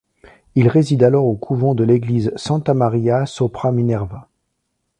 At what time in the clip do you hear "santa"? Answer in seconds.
2.35-2.73